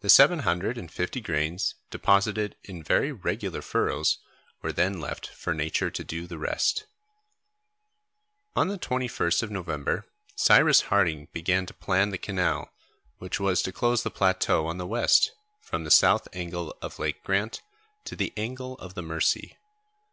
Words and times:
The 0.00 0.10
seven 0.10 0.40
hundred 0.40 0.76
and 0.76 0.90
fifty 0.90 1.20
grains, 1.20 1.76
deposited 1.88 2.56
in 2.64 2.82
very 2.82 3.12
regular 3.12 3.62
furrows, 3.62 4.18
were 4.62 4.72
then 4.72 4.98
left 4.98 5.28
for 5.28 5.54
nature 5.54 5.92
to 5.92 6.02
do 6.02 6.26
the 6.26 6.38
rest. 6.38 6.86
On 8.56 8.66
the 8.66 8.80
21st 8.80 9.44
of 9.44 9.52
November, 9.52 10.06
Cyrus 10.34 10.80
Harding 10.90 11.28
began 11.32 11.66
to 11.66 11.72
plan 11.74 12.10
the 12.10 12.18
canal 12.18 12.72
which 13.18 13.38
was 13.38 13.62
to 13.62 13.70
close 13.70 14.02
the 14.02 14.10
plateau 14.10 14.66
on 14.66 14.78
the 14.78 14.88
west, 14.88 15.30
from 15.60 15.84
the 15.84 15.90
south 15.92 16.26
angle 16.32 16.76
of 16.82 16.98
Lake 16.98 17.22
Grant 17.22 17.62
to 18.06 18.16
the 18.16 18.32
angle 18.36 18.74
of 18.78 18.94
the 18.94 19.02
Mercy. 19.04 19.56